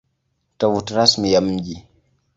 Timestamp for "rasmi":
0.93-1.31